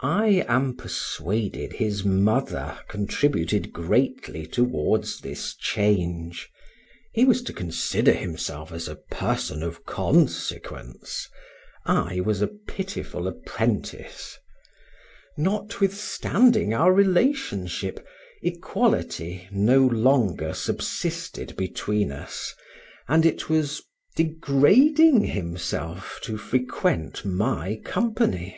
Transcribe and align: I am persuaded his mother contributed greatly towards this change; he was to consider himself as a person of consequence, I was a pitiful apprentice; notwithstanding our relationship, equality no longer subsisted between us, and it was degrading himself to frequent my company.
I 0.00 0.42
am 0.48 0.74
persuaded 0.74 1.74
his 1.74 2.02
mother 2.02 2.78
contributed 2.88 3.74
greatly 3.74 4.46
towards 4.46 5.20
this 5.20 5.54
change; 5.54 6.48
he 7.12 7.26
was 7.26 7.42
to 7.42 7.52
consider 7.52 8.12
himself 8.12 8.72
as 8.72 8.88
a 8.88 8.96
person 8.96 9.62
of 9.62 9.84
consequence, 9.84 11.28
I 11.84 12.20
was 12.20 12.40
a 12.40 12.46
pitiful 12.46 13.28
apprentice; 13.28 14.38
notwithstanding 15.36 16.72
our 16.72 16.90
relationship, 16.94 18.08
equality 18.40 19.46
no 19.52 19.84
longer 19.86 20.54
subsisted 20.54 21.54
between 21.58 22.10
us, 22.10 22.54
and 23.08 23.26
it 23.26 23.50
was 23.50 23.82
degrading 24.16 25.24
himself 25.24 26.18
to 26.22 26.38
frequent 26.38 27.26
my 27.26 27.78
company. 27.84 28.56